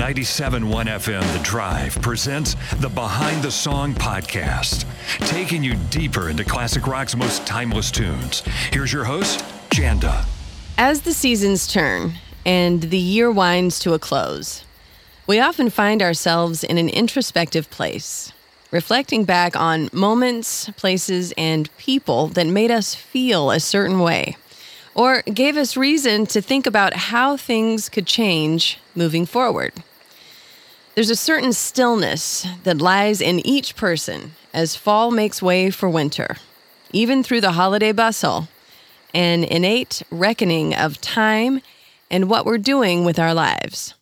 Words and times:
97.1 0.00 0.86
FM 0.86 1.32
The 1.36 1.44
Drive 1.44 2.00
presents 2.00 2.56
the 2.76 2.88
Behind 2.88 3.42
the 3.42 3.50
Song 3.50 3.92
podcast, 3.92 4.86
taking 5.28 5.62
you 5.62 5.74
deeper 5.90 6.30
into 6.30 6.42
classic 6.42 6.86
rock's 6.86 7.14
most 7.14 7.46
timeless 7.46 7.90
tunes. 7.90 8.40
Here's 8.72 8.94
your 8.94 9.04
host, 9.04 9.44
Janda. 9.68 10.24
As 10.78 11.02
the 11.02 11.12
seasons 11.12 11.70
turn 11.70 12.14
and 12.46 12.84
the 12.84 12.96
year 12.96 13.30
winds 13.30 13.78
to 13.80 13.92
a 13.92 13.98
close, 13.98 14.64
we 15.26 15.38
often 15.38 15.68
find 15.68 16.00
ourselves 16.00 16.64
in 16.64 16.78
an 16.78 16.88
introspective 16.88 17.68
place, 17.68 18.32
reflecting 18.70 19.26
back 19.26 19.54
on 19.54 19.90
moments, 19.92 20.70
places, 20.78 21.34
and 21.36 21.76
people 21.76 22.28
that 22.28 22.46
made 22.46 22.70
us 22.70 22.94
feel 22.94 23.50
a 23.50 23.60
certain 23.60 24.00
way 24.00 24.38
or 24.94 25.20
gave 25.22 25.58
us 25.58 25.76
reason 25.76 26.24
to 26.24 26.40
think 26.40 26.66
about 26.66 26.94
how 26.94 27.36
things 27.36 27.90
could 27.90 28.06
change 28.06 28.78
moving 28.94 29.26
forward. 29.26 29.74
There's 30.96 31.10
a 31.10 31.16
certain 31.16 31.52
stillness 31.52 32.46
that 32.64 32.80
lies 32.80 33.20
in 33.20 33.46
each 33.46 33.76
person 33.76 34.32
as 34.52 34.74
fall 34.74 35.12
makes 35.12 35.40
way 35.40 35.70
for 35.70 35.88
winter, 35.88 36.36
even 36.92 37.22
through 37.22 37.42
the 37.42 37.52
holiday 37.52 37.92
bustle, 37.92 38.48
an 39.14 39.44
innate 39.44 40.02
reckoning 40.10 40.74
of 40.74 41.00
time 41.00 41.60
and 42.10 42.28
what 42.28 42.44
we're 42.44 42.58
doing 42.58 43.04
with 43.04 43.20
our 43.20 43.32
lives. 43.32 43.94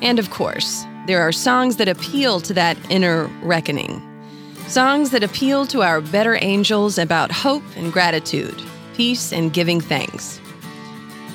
And 0.00 0.18
of 0.18 0.30
course, 0.30 0.86
there 1.06 1.20
are 1.20 1.32
songs 1.32 1.76
that 1.76 1.88
appeal 1.88 2.40
to 2.40 2.54
that 2.54 2.78
inner 2.88 3.26
reckoning. 3.42 4.02
Songs 4.66 5.10
that 5.10 5.22
appeal 5.22 5.66
to 5.66 5.82
our 5.82 6.00
better 6.00 6.38
angels 6.40 6.96
about 6.96 7.30
hope 7.30 7.62
and 7.76 7.92
gratitude, 7.92 8.60
peace 8.94 9.30
and 9.30 9.52
giving 9.52 9.80
thanks. 9.80 10.38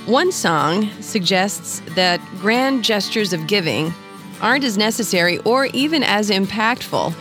One 0.08 0.32
song 0.32 0.90
suggests 1.00 1.82
that 1.96 2.20
grand 2.40 2.84
gestures 2.84 3.34
of 3.34 3.46
giving 3.46 3.94
aren't 4.44 4.64
as 4.64 4.78
necessary 4.78 5.40
or 5.40 5.66
even 5.68 6.04
as 6.04 6.30
impactful 6.30 7.16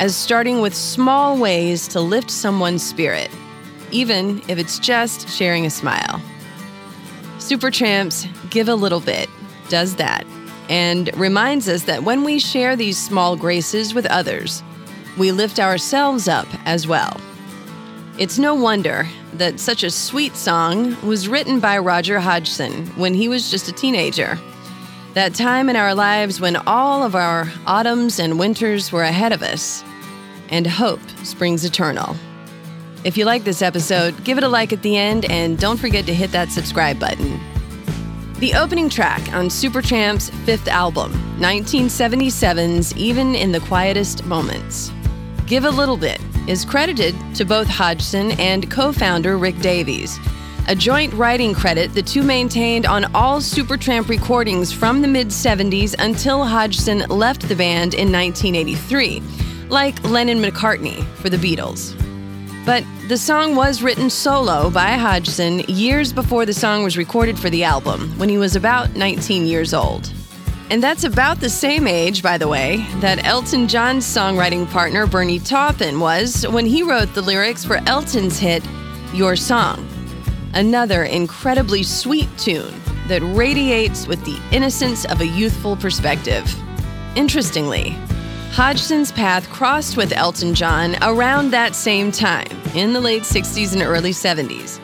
as 0.00 0.16
starting 0.16 0.60
with 0.60 0.74
small 0.74 1.36
ways 1.38 1.86
to 1.86 2.00
lift 2.00 2.30
someone's 2.30 2.82
spirit, 2.82 3.30
even 3.92 4.42
if 4.48 4.58
it's 4.58 4.80
just 4.80 5.28
sharing 5.28 5.66
a 5.66 5.70
smile. 5.70 6.20
Supertramp's 7.38 8.26
Give 8.50 8.68
a 8.68 8.74
Little 8.74 9.00
Bit 9.00 9.28
does 9.68 9.96
that 9.96 10.26
and 10.68 11.14
reminds 11.16 11.68
us 11.68 11.84
that 11.84 12.02
when 12.02 12.24
we 12.24 12.38
share 12.38 12.74
these 12.74 12.98
small 12.98 13.36
graces 13.36 13.94
with 13.94 14.06
others, 14.06 14.62
we 15.18 15.30
lift 15.30 15.60
ourselves 15.60 16.26
up 16.26 16.48
as 16.64 16.86
well. 16.86 17.20
It's 18.18 18.38
no 18.38 18.54
wonder 18.54 19.06
that 19.34 19.60
such 19.60 19.82
a 19.82 19.90
sweet 19.90 20.36
song 20.36 20.96
was 21.06 21.28
written 21.28 21.60
by 21.60 21.78
Roger 21.78 22.20
Hodgson 22.20 22.86
when 22.96 23.12
he 23.12 23.28
was 23.28 23.50
just 23.50 23.68
a 23.68 23.72
teenager. 23.72 24.38
That 25.14 25.34
time 25.34 25.68
in 25.68 25.76
our 25.76 25.94
lives 25.94 26.40
when 26.40 26.56
all 26.56 27.02
of 27.02 27.14
our 27.14 27.46
autumns 27.66 28.18
and 28.18 28.38
winters 28.38 28.90
were 28.90 29.02
ahead 29.02 29.32
of 29.32 29.42
us, 29.42 29.84
and 30.48 30.66
hope 30.66 31.00
springs 31.22 31.66
eternal. 31.66 32.16
If 33.04 33.18
you 33.18 33.26
like 33.26 33.44
this 33.44 33.60
episode, 33.60 34.24
give 34.24 34.38
it 34.38 34.44
a 34.44 34.48
like 34.48 34.72
at 34.72 34.80
the 34.80 34.96
end 34.96 35.26
and 35.26 35.58
don't 35.58 35.76
forget 35.76 36.06
to 36.06 36.14
hit 36.14 36.32
that 36.32 36.50
subscribe 36.50 36.98
button. 36.98 37.38
The 38.38 38.54
opening 38.54 38.88
track 38.88 39.20
on 39.34 39.46
Supertramp's 39.46 40.30
fifth 40.46 40.66
album, 40.66 41.12
1977's 41.38 42.96
Even 42.96 43.34
in 43.34 43.52
the 43.52 43.60
Quietest 43.60 44.24
Moments. 44.24 44.90
Give 45.46 45.66
a 45.66 45.70
Little 45.70 45.98
Bit 45.98 46.22
is 46.48 46.64
credited 46.64 47.14
to 47.34 47.44
both 47.44 47.68
Hodgson 47.68 48.32
and 48.32 48.70
co 48.70 48.92
founder 48.92 49.36
Rick 49.36 49.58
Davies, 49.58 50.18
a 50.68 50.74
joint 50.74 51.12
writing 51.14 51.54
credit 51.54 51.92
the 51.92 52.02
two 52.02 52.22
maintained 52.22 52.86
on 52.86 53.04
all 53.14 53.40
Supertramp 53.40 54.08
recordings 54.08 54.72
from 54.72 55.02
the 55.02 55.08
mid 55.08 55.28
70s 55.28 55.94
until 55.98 56.44
Hodgson 56.44 57.00
left 57.08 57.48
the 57.48 57.56
band 57.56 57.94
in 57.94 58.12
1983, 58.12 59.22
like 59.68 60.02
Lennon 60.04 60.40
McCartney 60.40 61.04
for 61.16 61.28
the 61.28 61.36
Beatles. 61.36 61.98
But 62.64 62.84
the 63.08 63.18
song 63.18 63.56
was 63.56 63.82
written 63.82 64.08
solo 64.08 64.70
by 64.70 64.92
Hodgson 64.92 65.60
years 65.60 66.12
before 66.12 66.46
the 66.46 66.54
song 66.54 66.84
was 66.84 66.96
recorded 66.96 67.38
for 67.38 67.50
the 67.50 67.64
album, 67.64 68.16
when 68.18 68.28
he 68.28 68.38
was 68.38 68.54
about 68.54 68.94
19 68.94 69.46
years 69.46 69.74
old. 69.74 70.12
And 70.70 70.82
that's 70.82 71.04
about 71.04 71.40
the 71.40 71.50
same 71.50 71.86
age, 71.86 72.22
by 72.22 72.38
the 72.38 72.48
way, 72.48 72.86
that 73.00 73.26
Elton 73.26 73.66
John's 73.66 74.06
songwriting 74.06 74.70
partner 74.70 75.06
Bernie 75.06 75.40
Taupin 75.40 75.98
was 75.98 76.46
when 76.48 76.64
he 76.64 76.82
wrote 76.82 77.12
the 77.14 77.20
lyrics 77.20 77.64
for 77.64 77.80
Elton's 77.86 78.38
hit, 78.38 78.64
Your 79.12 79.34
Song. 79.34 79.86
Another 80.54 81.04
incredibly 81.04 81.82
sweet 81.82 82.28
tune 82.38 82.74
that 83.08 83.22
radiates 83.22 84.06
with 84.06 84.24
the 84.24 84.38
innocence 84.50 85.04
of 85.06 85.20
a 85.20 85.26
youthful 85.26 85.76
perspective. 85.76 86.54
Interestingly, 87.16 87.90
Hodgson's 88.52 89.12
path 89.12 89.48
crossed 89.48 89.96
with 89.96 90.12
Elton 90.12 90.54
John 90.54 90.96
around 91.02 91.50
that 91.50 91.74
same 91.74 92.12
time, 92.12 92.50
in 92.74 92.92
the 92.92 93.00
late 93.00 93.22
60s 93.22 93.72
and 93.72 93.82
early 93.82 94.12
70s 94.12 94.78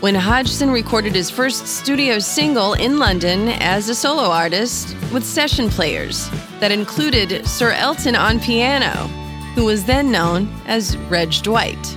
when 0.00 0.14
Hodgson 0.14 0.70
recorded 0.70 1.14
his 1.14 1.30
first 1.30 1.66
studio 1.66 2.18
single 2.18 2.74
in 2.74 2.98
London 2.98 3.48
as 3.48 3.88
a 3.88 3.94
solo 3.94 4.24
artist 4.24 4.94
with 5.12 5.24
session 5.24 5.70
players 5.70 6.28
that 6.60 6.70
included 6.70 7.46
Sir 7.46 7.72
Elton 7.72 8.14
on 8.14 8.38
piano, 8.38 9.08
who 9.54 9.64
was 9.64 9.84
then 9.84 10.10
known 10.12 10.48
as 10.66 10.96
Reg 11.08 11.32
Dwight. 11.42 11.96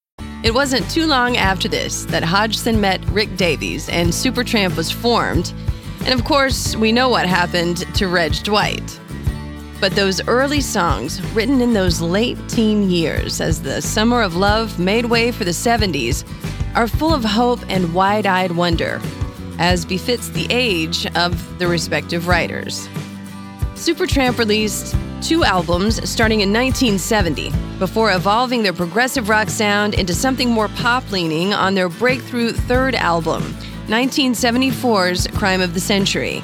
It 0.43 0.55
wasn't 0.55 0.89
too 0.89 1.05
long 1.05 1.37
after 1.37 1.67
this 1.67 2.05
that 2.05 2.23
Hodgson 2.23 2.81
met 2.81 3.05
Rick 3.09 3.37
Davies 3.37 3.87
and 3.89 4.09
Supertramp 4.09 4.75
was 4.75 4.89
formed. 4.89 5.53
And 6.03 6.19
of 6.19 6.25
course, 6.25 6.75
we 6.75 6.91
know 6.91 7.09
what 7.09 7.27
happened 7.27 7.77
to 7.95 8.07
Reg 8.07 8.33
Dwight. 8.43 8.99
But 9.79 9.93
those 9.93 10.19
early 10.27 10.59
songs, 10.59 11.21
written 11.33 11.61
in 11.61 11.73
those 11.73 12.01
late 12.01 12.39
teen 12.47 12.89
years 12.89 13.39
as 13.39 13.61
the 13.61 13.83
summer 13.83 14.23
of 14.23 14.35
love 14.35 14.79
made 14.79 15.05
way 15.05 15.31
for 15.31 15.43
the 15.43 15.51
70s, 15.51 16.27
are 16.75 16.87
full 16.87 17.13
of 17.13 17.23
hope 17.23 17.59
and 17.69 17.93
wide 17.93 18.25
eyed 18.25 18.53
wonder, 18.53 18.99
as 19.59 19.85
befits 19.85 20.29
the 20.29 20.47
age 20.49 21.05
of 21.15 21.59
the 21.59 21.67
respective 21.67 22.27
writers. 22.27 22.87
Supertramp 23.75 24.39
released 24.39 24.95
two 25.21 25.43
albums 25.43 26.09
starting 26.09 26.41
in 26.41 26.51
1970 26.51 27.51
before 27.77 28.11
evolving 28.11 28.63
their 28.63 28.73
progressive 28.73 29.29
rock 29.29 29.49
sound 29.49 29.93
into 29.93 30.13
something 30.13 30.49
more 30.49 30.67
pop 30.69 31.09
leaning 31.11 31.53
on 31.53 31.75
their 31.75 31.89
breakthrough 31.89 32.51
third 32.51 32.95
album, 32.95 33.43
1974's 33.87 35.27
Crime 35.27 35.61
of 35.61 35.73
the 35.73 35.79
Century, 35.79 36.43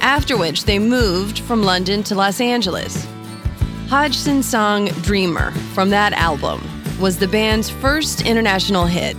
after 0.00 0.36
which 0.36 0.64
they 0.64 0.78
moved 0.78 1.40
from 1.40 1.62
London 1.62 2.02
to 2.02 2.14
Los 2.14 2.40
Angeles. 2.40 3.06
Hodgson's 3.88 4.48
song 4.48 4.86
Dreamer 5.02 5.50
from 5.74 5.90
that 5.90 6.12
album 6.14 6.62
was 6.98 7.18
the 7.18 7.28
band's 7.28 7.68
first 7.68 8.22
international 8.22 8.86
hit. 8.86 9.16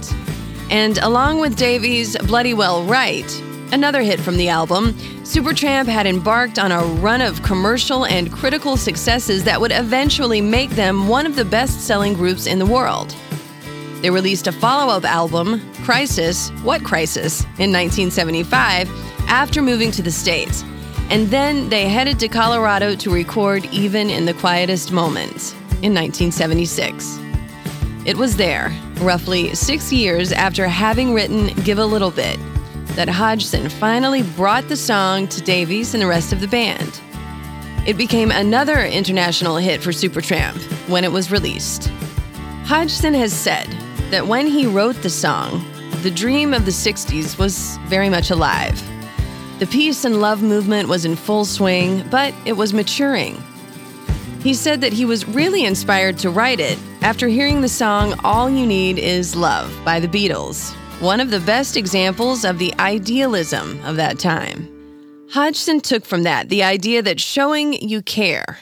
And 0.71 0.97
along 0.99 1.39
with 1.39 1.55
Davies' 1.55 2.17
Bloody 2.25 2.55
Well 2.55 2.83
Right, 2.83 3.29
Another 3.75 4.01
hit 4.01 4.21
from 4.21 4.37
the 4.37 4.47
album, 4.47 4.93
Supertramp 5.23 5.87
had 5.87 6.07
embarked 6.07 6.57
on 6.57 6.71
a 6.71 6.81
run 7.01 7.19
of 7.19 7.43
commercial 7.43 8.05
and 8.05 8.31
critical 8.31 8.77
successes 8.77 9.43
that 9.43 9.59
would 9.59 9.73
eventually 9.73 10.39
make 10.39 10.69
them 10.69 11.09
one 11.09 11.25
of 11.25 11.35
the 11.35 11.43
best 11.43 11.81
selling 11.81 12.13
groups 12.13 12.47
in 12.47 12.57
the 12.57 12.65
world. 12.65 13.13
They 14.01 14.09
released 14.09 14.47
a 14.47 14.53
follow 14.53 14.93
up 14.93 15.03
album, 15.03 15.59
Crisis 15.83 16.51
What 16.63 16.85
Crisis, 16.85 17.41
in 17.59 17.73
1975 17.73 18.89
after 19.27 19.61
moving 19.61 19.91
to 19.91 20.01
the 20.01 20.09
States, 20.09 20.63
And 21.09 21.27
then 21.27 21.67
they 21.67 21.89
headed 21.89 22.17
to 22.19 22.29
Colorado 22.29 22.95
to 22.95 23.09
record 23.09 23.65
Even 23.73 24.09
in 24.09 24.23
the 24.23 24.35
Quietest 24.35 24.93
Moments 24.93 25.51
in 25.81 25.93
1976. 25.93 27.19
It 28.05 28.15
was 28.15 28.37
there, 28.37 28.73
roughly 29.01 29.53
six 29.53 29.91
years 29.91 30.31
after 30.31 30.65
having 30.65 31.13
written 31.13 31.47
Give 31.65 31.79
a 31.79 31.85
Little 31.85 32.11
Bit, 32.11 32.39
that 32.95 33.09
Hodgson 33.09 33.69
finally 33.69 34.23
brought 34.23 34.67
the 34.69 34.77
song 34.77 35.27
to 35.27 35.41
Davies 35.41 35.93
and 35.93 36.01
the 36.01 36.07
rest 36.07 36.31
of 36.31 36.39
the 36.39 36.47
band. 36.47 37.01
It 37.85 37.97
became 37.97 38.31
another 38.31 38.83
international 38.83 39.57
hit 39.57 39.81
for 39.81 39.91
Supertramp 39.91 40.57
when 40.89 41.03
it 41.03 41.11
was 41.11 41.31
released. 41.31 41.91
Hodgson 42.63 43.13
has 43.13 43.33
said 43.33 43.67
that 44.09 44.27
when 44.27 44.47
he 44.47 44.65
wrote 44.65 44.95
the 45.03 45.09
song, 45.09 45.63
the 46.01 46.09
dream 46.09 46.53
of 46.53 46.65
the 46.65 46.71
60s 46.71 47.37
was 47.37 47.77
very 47.85 48.09
much 48.09 48.31
alive. 48.31 48.81
The 49.59 49.67
peace 49.67 50.05
and 50.05 50.21
love 50.21 50.41
movement 50.41 50.89
was 50.89 51.05
in 51.05 51.15
full 51.15 51.45
swing, 51.45 52.03
but 52.09 52.33
it 52.45 52.53
was 52.53 52.73
maturing. 52.73 53.41
He 54.41 54.53
said 54.53 54.81
that 54.81 54.93
he 54.93 55.05
was 55.05 55.27
really 55.27 55.65
inspired 55.65 56.17
to 56.19 56.29
write 56.29 56.59
it 56.59 56.77
after 57.01 57.27
hearing 57.27 57.61
the 57.61 57.69
song 57.69 58.13
All 58.23 58.49
You 58.49 58.65
Need 58.65 58.99
Is 58.99 59.35
Love 59.35 59.75
by 59.83 59.99
the 59.99 60.07
Beatles, 60.07 60.75
one 61.01 61.19
of 61.19 61.29
the 61.29 61.41
best 61.41 61.75
examples 61.75 62.45
of 62.45 62.57
the 62.57 62.73
idealism 62.79 63.79
of 63.83 63.97
that 63.97 64.17
time. 64.17 64.71
Hodgson 65.29 65.81
took 65.81 66.05
from 66.05 66.23
that 66.23 66.47
the 66.47 66.63
idea 66.63 67.01
that 67.01 67.19
showing 67.19 67.73
you 67.73 68.01
care 68.01 68.59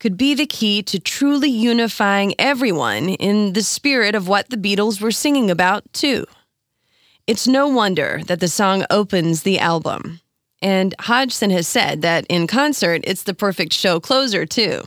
could 0.00 0.16
be 0.16 0.34
the 0.34 0.46
key 0.46 0.82
to 0.82 0.98
truly 0.98 1.48
unifying 1.48 2.34
everyone 2.38 3.10
in 3.10 3.52
the 3.52 3.62
spirit 3.62 4.14
of 4.14 4.26
what 4.26 4.50
the 4.50 4.56
Beatles 4.56 5.00
were 5.00 5.12
singing 5.12 5.50
about, 5.50 5.84
too. 5.92 6.24
It's 7.26 7.46
no 7.46 7.68
wonder 7.68 8.20
that 8.26 8.40
the 8.40 8.48
song 8.48 8.84
opens 8.90 9.42
the 9.42 9.60
album. 9.60 10.20
And 10.60 10.94
Hodgson 10.98 11.50
has 11.50 11.68
said 11.68 12.02
that 12.02 12.26
in 12.28 12.46
concert, 12.46 13.02
it's 13.04 13.22
the 13.22 13.34
perfect 13.34 13.72
show 13.72 14.00
closer, 14.00 14.44
too, 14.44 14.82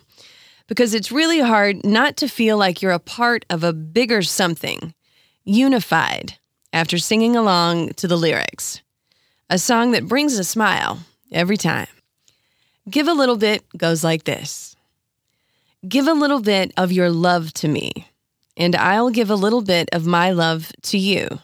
because 0.67 0.93
it's 0.93 1.11
really 1.11 1.39
hard 1.39 1.85
not 1.85 2.17
to 2.17 2.27
feel 2.27 2.57
like 2.57 2.81
you're 2.81 2.91
a 2.91 2.99
part 2.99 3.45
of 3.49 3.63
a 3.63 3.71
bigger 3.71 4.21
something, 4.21 4.93
unified, 5.45 6.37
after 6.73 6.97
singing 6.97 7.35
along 7.35 7.93
to 7.93 8.07
the 8.07 8.17
lyrics. 8.17 8.81
A 9.49 9.59
song 9.59 9.91
that 9.91 10.07
brings 10.07 10.37
a 10.37 10.43
smile 10.43 10.99
every 11.31 11.57
time. 11.57 11.87
Give 12.89 13.07
a 13.07 13.13
Little 13.13 13.37
Bit 13.37 13.63
goes 13.77 14.03
like 14.03 14.25
this 14.25 14.75
Give 15.87 16.07
a 16.07 16.13
little 16.13 16.41
bit 16.41 16.73
of 16.75 16.91
your 16.91 17.09
love 17.09 17.53
to 17.53 17.67
me, 17.67 18.07
and 18.57 18.75
I'll 18.75 19.11
give 19.11 19.29
a 19.29 19.35
little 19.35 19.61
bit 19.61 19.89
of 19.93 20.05
my 20.05 20.31
love 20.31 20.71
to 20.83 20.97
you. 20.97 21.39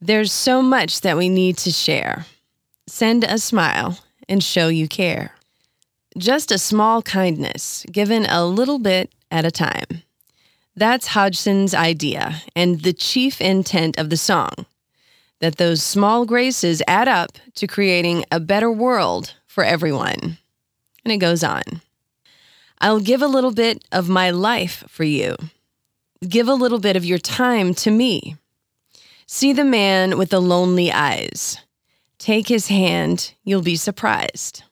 There's 0.00 0.32
so 0.32 0.62
much 0.62 1.02
that 1.02 1.16
we 1.16 1.28
need 1.28 1.58
to 1.58 1.70
share. 1.70 2.24
Send 2.86 3.22
a 3.24 3.38
smile 3.38 3.98
and 4.28 4.42
show 4.42 4.68
you 4.68 4.88
care. 4.88 5.34
Just 6.16 6.50
a 6.50 6.58
small 6.58 7.02
kindness, 7.02 7.84
given 7.92 8.24
a 8.26 8.44
little 8.44 8.78
bit 8.78 9.12
at 9.30 9.44
a 9.44 9.50
time. 9.50 10.02
That's 10.80 11.08
Hodgson's 11.08 11.74
idea 11.74 12.40
and 12.56 12.80
the 12.80 12.94
chief 12.94 13.38
intent 13.42 13.98
of 13.98 14.08
the 14.08 14.16
song 14.16 14.64
that 15.40 15.56
those 15.56 15.82
small 15.82 16.24
graces 16.24 16.82
add 16.88 17.06
up 17.06 17.32
to 17.56 17.66
creating 17.66 18.24
a 18.32 18.40
better 18.40 18.72
world 18.72 19.34
for 19.46 19.62
everyone. 19.62 20.38
And 21.04 21.12
it 21.12 21.18
goes 21.18 21.44
on 21.44 21.82
I'll 22.80 22.98
give 22.98 23.20
a 23.20 23.26
little 23.26 23.52
bit 23.52 23.84
of 23.92 24.08
my 24.08 24.30
life 24.30 24.82
for 24.88 25.04
you. 25.04 25.36
Give 26.26 26.48
a 26.48 26.54
little 26.54 26.80
bit 26.80 26.96
of 26.96 27.04
your 27.04 27.18
time 27.18 27.74
to 27.74 27.90
me. 27.90 28.36
See 29.26 29.52
the 29.52 29.64
man 29.64 30.16
with 30.16 30.30
the 30.30 30.40
lonely 30.40 30.90
eyes. 30.90 31.58
Take 32.18 32.48
his 32.48 32.68
hand, 32.68 33.34
you'll 33.44 33.60
be 33.60 33.76
surprised. 33.76 34.62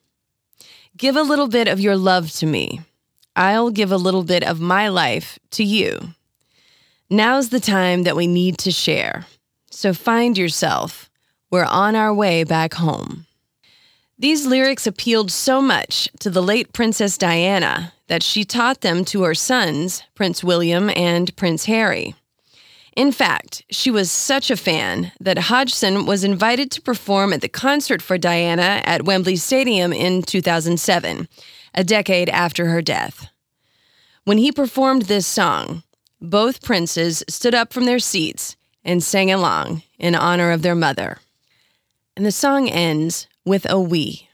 Give 0.96 1.16
a 1.16 1.22
little 1.22 1.49
bit 1.49 1.69
of 1.69 1.81
your 1.81 1.96
love 1.96 2.32
to 2.37 2.46
me. 2.46 2.81
I'll 3.38 3.70
give 3.70 3.93
a 3.93 3.96
little 3.96 4.25
bit 4.25 4.43
of 4.43 4.61
my 4.61 4.88
life 4.88 5.38
to 5.52 5.62
you. 5.62 6.00
Now's 7.08 7.50
the 7.50 7.61
time 7.61 8.02
that 8.02 8.17
we 8.17 8.26
need 8.26 8.58
to 8.58 8.73
share. 8.73 9.26
So 9.70 9.94
find 9.94 10.37
yourself. 10.37 11.08
We're 11.49 11.64
on 11.64 11.94
our 11.94 12.12
way 12.12 12.43
back 12.43 12.75
home. 12.75 13.26
These 14.19 14.44
lyrics 14.44 14.88
appealed 14.88 15.31
so 15.31 15.62
much 15.62 16.08
to 16.19 16.31
the 16.31 16.43
late 16.43 16.73
Princess 16.73 17.17
Diana 17.17 17.93
that 18.08 18.25
she 18.25 18.44
taught 18.44 18.81
them 18.81 19.05
to 19.05 19.23
her 19.23 19.37
sons, 19.37 20.02
Prince 20.17 20.43
William 20.43 20.91
and 20.96 21.34
Prince 21.37 21.67
Harry. 21.67 22.17
In 22.96 23.12
fact, 23.12 23.62
she 23.70 23.93
was 23.93 24.11
such 24.11 24.50
a 24.50 24.56
fan 24.56 25.12
that 25.20 25.38
Hodgson 25.38 26.06
was 26.06 26.25
invited 26.25 26.73
to 26.73 26.82
perform 26.82 27.32
at 27.32 27.43
the 27.43 27.49
concert 27.49 28.02
for 28.02 28.19
Diana 28.19 28.82
at 28.84 29.05
Wembley 29.05 29.37
Stadium 29.37 29.93
in 29.93 30.23
2007, 30.23 31.29
a 31.75 31.85
decade 31.85 32.29
after 32.29 32.67
her 32.67 32.82
death. 32.82 33.29
When 34.25 34.38
he 34.38 34.53
performed 34.53 35.03
this 35.03 35.26
song, 35.26 35.82
both 36.20 36.62
princes 36.62 37.23
stood 37.29 37.55
up 37.55 37.73
from 37.73 37.85
their 37.85 37.99
seats 37.99 38.56
and 38.85 39.03
sang 39.03 39.31
along 39.31 39.82
in 39.99 40.15
honor 40.15 40.50
of 40.50 40.62
their 40.62 40.75
mother. 40.75 41.19
And 42.17 42.26
the 42.26 42.32
song 42.32 42.69
ends 42.69 43.29
with 43.44 43.70
a 43.70 43.81
we, 43.81 44.29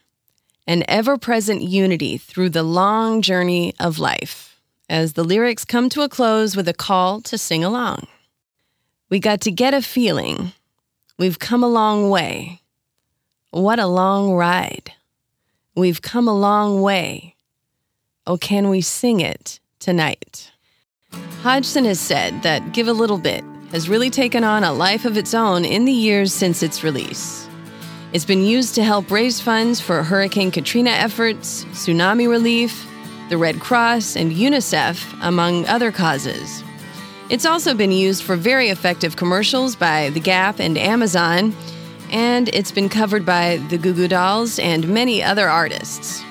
an 0.65 0.83
ever 0.87 1.17
present 1.17 1.61
unity 1.61 2.17
through 2.17 2.49
the 2.49 2.63
long 2.63 3.21
journey 3.21 3.73
of 3.79 3.99
life, 3.99 4.59
as 4.89 5.13
the 5.13 5.23
lyrics 5.23 5.63
come 5.65 5.89
to 5.89 6.01
a 6.01 6.09
close 6.09 6.55
with 6.55 6.67
a 6.67 6.73
call 6.73 7.21
to 7.21 7.37
sing 7.37 7.63
along. 7.63 8.07
We 9.09 9.19
got 9.19 9.41
to 9.41 9.51
get 9.51 9.73
a 9.73 9.81
feeling. 9.81 10.53
We've 11.17 11.39
come 11.39 11.63
a 11.63 11.69
long 11.69 12.09
way. 12.09 12.61
What 13.51 13.79
a 13.79 13.87
long 13.87 14.33
ride. 14.33 14.91
We've 15.75 16.01
come 16.01 16.29
a 16.29 16.33
long 16.33 16.81
way. 16.81 17.35
Oh, 18.25 18.37
can 18.37 18.69
we 18.69 18.79
sing 18.79 19.19
it 19.19 19.59
tonight? 19.79 20.51
Hodgson 21.41 21.83
has 21.83 21.99
said 21.99 22.43
that 22.43 22.71
Give 22.71 22.87
a 22.87 22.93
Little 22.93 23.17
Bit 23.17 23.43
has 23.71 23.89
really 23.89 24.09
taken 24.09 24.45
on 24.45 24.63
a 24.63 24.71
life 24.71 25.03
of 25.03 25.17
its 25.17 25.33
own 25.33 25.65
in 25.65 25.83
the 25.83 25.91
years 25.91 26.33
since 26.33 26.63
its 26.63 26.81
release. 26.81 27.49
It's 28.13 28.23
been 28.23 28.45
used 28.45 28.73
to 28.75 28.85
help 28.85 29.11
raise 29.11 29.41
funds 29.41 29.81
for 29.81 30.01
Hurricane 30.01 30.49
Katrina 30.49 30.91
efforts, 30.91 31.65
tsunami 31.65 32.29
relief, 32.29 32.87
the 33.29 33.37
Red 33.37 33.59
Cross, 33.59 34.15
and 34.15 34.31
UNICEF, 34.31 35.13
among 35.21 35.65
other 35.65 35.91
causes. 35.91 36.63
It's 37.29 37.45
also 37.45 37.73
been 37.73 37.91
used 37.91 38.23
for 38.23 38.37
very 38.37 38.69
effective 38.69 39.17
commercials 39.17 39.75
by 39.75 40.09
The 40.11 40.21
Gap 40.21 40.59
and 40.59 40.77
Amazon, 40.77 41.53
and 42.15 42.47
it's 42.53 42.71
been 42.71 42.87
covered 42.87 43.25
by 43.25 43.57
the 43.69 43.77
Goo 43.77 43.93
Goo 43.93 44.07
Dolls 44.07 44.57
and 44.57 44.87
many 44.87 45.21
other 45.21 45.49
artists. 45.49 46.23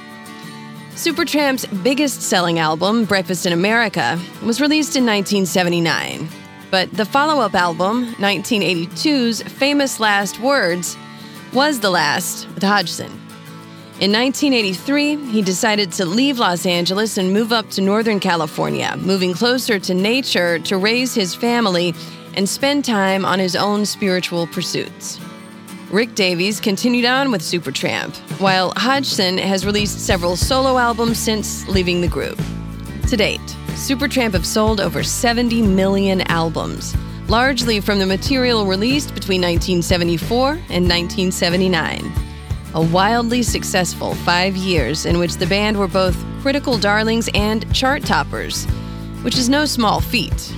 Supertramp's 0.94 1.66
biggest 1.82 2.22
selling 2.22 2.58
album, 2.58 3.04
Breakfast 3.04 3.44
in 3.44 3.52
America, 3.52 4.18
was 4.42 4.62
released 4.62 4.96
in 4.96 5.04
1979. 5.04 6.26
But 6.70 6.90
the 6.90 7.04
follow 7.04 7.42
up 7.42 7.54
album, 7.54 8.14
1982's 8.14 9.42
Famous 9.42 10.00
Last 10.00 10.40
Words, 10.40 10.96
was 11.52 11.80
the 11.80 11.90
last 11.90 12.48
with 12.54 12.62
Hodgson. 12.62 13.12
In 14.00 14.10
1983, 14.10 15.16
he 15.26 15.42
decided 15.42 15.92
to 15.92 16.06
leave 16.06 16.38
Los 16.38 16.64
Angeles 16.64 17.18
and 17.18 17.30
move 17.30 17.52
up 17.52 17.68
to 17.70 17.82
Northern 17.82 18.20
California, 18.20 18.96
moving 18.96 19.34
closer 19.34 19.78
to 19.80 19.92
nature 19.92 20.58
to 20.60 20.78
raise 20.78 21.14
his 21.14 21.34
family 21.34 21.94
and 22.36 22.48
spend 22.48 22.86
time 22.86 23.26
on 23.26 23.38
his 23.38 23.54
own 23.54 23.84
spiritual 23.84 24.46
pursuits. 24.46 25.20
Rick 25.94 26.16
Davies 26.16 26.58
continued 26.58 27.04
on 27.04 27.30
with 27.30 27.40
Supertramp, 27.40 28.16
while 28.40 28.72
Hodgson 28.76 29.38
has 29.38 29.64
released 29.64 30.04
several 30.04 30.34
solo 30.34 30.76
albums 30.76 31.20
since 31.20 31.68
leaving 31.68 32.00
the 32.00 32.08
group. 32.08 32.36
To 33.10 33.16
date, 33.16 33.38
Supertramp 33.74 34.32
have 34.32 34.44
sold 34.44 34.80
over 34.80 35.04
70 35.04 35.62
million 35.62 36.22
albums, 36.22 36.96
largely 37.28 37.78
from 37.78 38.00
the 38.00 38.06
material 38.06 38.66
released 38.66 39.14
between 39.14 39.40
1974 39.40 40.48
and 40.48 40.88
1979 40.88 42.12
a 42.74 42.82
wildly 42.82 43.40
successful 43.40 44.16
five 44.16 44.56
years 44.56 45.06
in 45.06 45.16
which 45.16 45.34
the 45.34 45.46
band 45.46 45.78
were 45.78 45.86
both 45.86 46.16
critical 46.40 46.76
darlings 46.76 47.30
and 47.32 47.72
chart 47.72 48.04
toppers, 48.04 48.64
which 49.22 49.38
is 49.38 49.48
no 49.48 49.64
small 49.64 50.00
feat. 50.00 50.52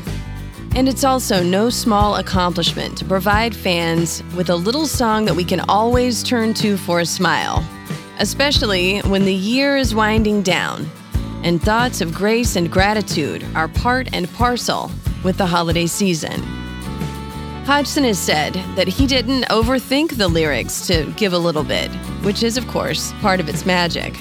And 0.77 0.91
it's 0.91 1.05
also 1.05 1.43
no 1.43 1.71
small 1.71 2.17
accomplishment 2.17 2.99
to 2.99 3.07
provide 3.07 3.57
fans 3.57 4.23
with 4.37 4.51
a 4.51 4.55
little 4.55 4.87
song 4.87 5.25
that 5.25 5.35
we 5.35 5.43
can 5.43 5.61
always 5.71 6.23
turn 6.23 6.53
to 6.53 6.77
for 6.77 7.01
a 7.01 7.07
smile, 7.07 7.67
especially 8.19 8.99
when 8.99 9.25
the 9.25 9.33
year 9.33 9.79
is 9.79 9.95
winding 9.95 10.43
down 10.43 10.87
and 11.43 11.63
thoughts 11.63 12.03
of 12.03 12.13
grace 12.13 12.57
and 12.57 12.71
gratitude 12.71 13.43
are 13.55 13.69
part 13.69 14.11
and 14.13 14.31
parcel 14.35 14.91
with 15.25 15.39
the 15.39 15.47
holiday 15.47 15.87
season. 15.87 16.43
Hodgson 17.65 18.05
has 18.05 18.19
said 18.19 18.53
that 18.75 18.87
he 18.87 19.07
didn't 19.07 19.45
overthink 19.45 20.19
the 20.19 20.29
lyrics 20.29 20.87
to 20.89 21.11
give 21.17 21.33
a 21.33 21.39
little 21.39 21.65
bit, 21.65 21.91
which 22.23 22.43
is, 22.43 22.59
of 22.59 22.69
course, 22.69 23.15
part 23.23 23.41
of 23.41 23.49
its 23.49 23.65
magic. 23.65 24.15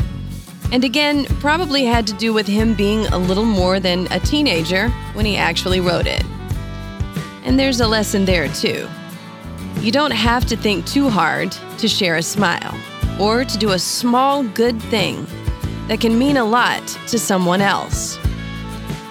And 0.72 0.86
again, 0.86 1.26
probably 1.42 1.84
had 1.84 2.08
to 2.08 2.14
do 2.14 2.32
with 2.32 2.48
him 2.48 2.76
being 2.76 3.08
a 3.08 3.18
little 3.18 3.44
more 3.44 3.82
than 3.82 4.08
a 4.12 4.22
teenager 4.22 4.88
when 5.16 5.26
he 5.26 5.36
actually 5.36 5.82
wrote 5.82 6.08
it. 6.08 6.24
And 7.46 7.58
there's 7.60 7.80
a 7.80 7.88
lesson 7.88 8.26
there, 8.26 8.50
too. 8.50 8.88
You 9.80 9.92
don't 9.92 10.12
have 10.12 10.46
to 10.48 10.58
think 10.58 10.86
too 10.86 11.10
hard 11.10 11.52
to 11.78 11.88
share 11.88 12.16
a 12.18 12.24
smile. 12.24 12.76
or 13.20 13.46
to 13.46 13.58
do 13.58 13.72
a 13.72 13.80
small 13.80 14.44
good 14.44 14.82
thing 14.84 15.26
that 15.88 16.02
can 16.02 16.18
mean 16.20 16.38
a 16.38 16.44
lot 16.44 16.86
to 17.08 17.18
someone 17.20 17.62
else. 17.62 18.18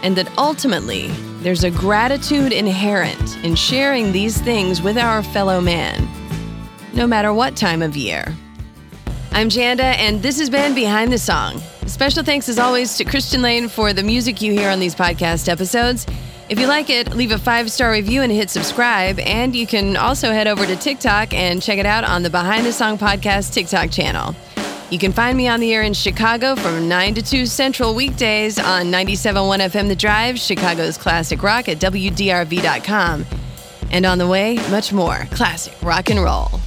And 0.03 0.17
that 0.17 0.31
ultimately, 0.37 1.09
there's 1.41 1.65
a 1.65 1.71
gratitude 1.71 2.53
inherent 2.53 3.43
in 3.45 3.55
sharing 3.55 4.13
these 4.13 4.41
things 4.41 4.83
with 4.83 4.99
our 4.99 5.23
fellow 5.23 5.61
man, 5.61 6.07
no 6.93 7.07
matter 7.07 7.33
what 7.33 7.57
time 7.57 7.81
of 7.81 7.97
year. 7.97 8.35
I'm 9.33 9.49
Janda, 9.49 9.97
and 9.97 10.23
this 10.23 10.39
has 10.39 10.51
been 10.51 10.75
Behind 10.75 11.11
the 11.13 11.19
Song. 11.19 11.61
Special 11.87 12.23
thanks, 12.23 12.49
as 12.49 12.59
always, 12.59 12.97
to 12.99 13.05
Christian 13.05 13.43
Lane 13.43 13.69
for 13.69 13.93
the 13.93 14.03
music 14.03 14.43
you 14.43 14.53
hear 14.53 14.69
on 14.71 14.81
these 14.81 14.95
podcast 14.95 15.49
episodes. 15.49 16.07
If 16.49 16.59
you 16.59 16.67
like 16.67 16.91
it, 16.91 17.15
leave 17.15 17.31
a 17.31 17.39
five 17.39 17.71
star 17.71 17.91
review 17.91 18.21
and 18.23 18.31
hit 18.31 18.51
subscribe. 18.51 19.19
And 19.21 19.57
you 19.57 19.67
can 19.67 19.97
also 19.97 20.31
head 20.31 20.47
over 20.47 20.67
to 20.67 20.77
TikTok 20.77 21.33
and 21.33 21.63
check 21.63 21.79
it 21.79 21.87
out 21.87 22.05
on 22.05 22.23
the 22.23 22.31
Behind 22.31 22.67
the 22.67 22.73
Song 22.73 22.99
Podcast 22.99 23.55
TikTok 23.55 23.91
channel. 23.91 24.35
You 24.91 24.99
can 24.99 25.13
find 25.13 25.37
me 25.37 25.49
on 25.49 25.61
the 25.61 25.73
air 25.73 25.83
in 25.83 25.95
Chicago 25.95 26.55
from 26.55 26.89
9 26.89 27.15
to 27.15 27.23
2 27.23 27.47
Central 27.47 27.95
weekdays 27.95 28.59
on 28.59 28.87
97.1 28.87 29.59
FM 29.59 29.89
The 29.89 29.97
Drive, 29.97 30.39
Chicago's 30.39 30.99
classic 30.99 31.43
rock 31.43 31.69
at 31.69 31.79
WDRV.com. 31.79 33.25
And 33.91 34.07
on 34.07 34.19
the 34.19 34.29
way, 34.29 34.57
much 34.71 34.93
more 34.93 35.27
classic 35.31 35.75
rock 35.83 36.11
and 36.11 36.23
roll. 36.23 36.61